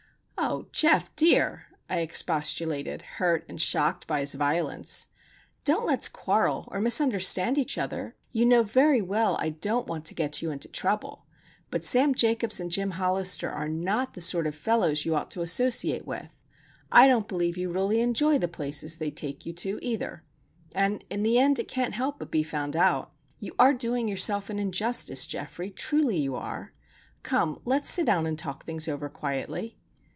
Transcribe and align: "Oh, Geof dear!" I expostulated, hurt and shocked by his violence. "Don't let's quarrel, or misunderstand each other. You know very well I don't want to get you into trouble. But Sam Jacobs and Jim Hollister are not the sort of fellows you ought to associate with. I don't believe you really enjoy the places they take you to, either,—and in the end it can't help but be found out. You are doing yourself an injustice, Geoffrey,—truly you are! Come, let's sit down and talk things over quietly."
"Oh, 0.43 0.67
Geof 0.71 1.11
dear!" 1.15 1.65
I 1.87 1.99
expostulated, 1.99 3.03
hurt 3.03 3.45
and 3.47 3.61
shocked 3.61 4.07
by 4.07 4.21
his 4.21 4.33
violence. 4.33 5.05
"Don't 5.65 5.85
let's 5.85 6.09
quarrel, 6.09 6.67
or 6.71 6.81
misunderstand 6.81 7.59
each 7.59 7.77
other. 7.77 8.15
You 8.31 8.47
know 8.47 8.63
very 8.63 9.03
well 9.03 9.37
I 9.39 9.51
don't 9.51 9.85
want 9.85 10.03
to 10.05 10.15
get 10.15 10.41
you 10.41 10.49
into 10.49 10.67
trouble. 10.67 11.27
But 11.69 11.83
Sam 11.85 12.15
Jacobs 12.15 12.59
and 12.59 12.71
Jim 12.71 12.89
Hollister 12.91 13.51
are 13.51 13.67
not 13.69 14.15
the 14.15 14.21
sort 14.21 14.47
of 14.47 14.55
fellows 14.55 15.05
you 15.05 15.13
ought 15.13 15.29
to 15.29 15.41
associate 15.43 16.07
with. 16.07 16.35
I 16.91 17.05
don't 17.07 17.27
believe 17.27 17.55
you 17.55 17.71
really 17.71 18.01
enjoy 18.01 18.39
the 18.39 18.47
places 18.47 18.97
they 18.97 19.11
take 19.11 19.45
you 19.45 19.53
to, 19.53 19.77
either,—and 19.83 21.05
in 21.11 21.21
the 21.21 21.37
end 21.37 21.59
it 21.59 21.67
can't 21.67 21.93
help 21.93 22.17
but 22.17 22.31
be 22.31 22.41
found 22.41 22.75
out. 22.75 23.13
You 23.37 23.53
are 23.59 23.75
doing 23.75 24.07
yourself 24.07 24.49
an 24.49 24.57
injustice, 24.57 25.27
Geoffrey,—truly 25.27 26.17
you 26.17 26.35
are! 26.35 26.73
Come, 27.21 27.61
let's 27.63 27.91
sit 27.91 28.07
down 28.07 28.25
and 28.25 28.39
talk 28.39 28.65
things 28.65 28.87
over 28.87 29.07
quietly." 29.07 29.77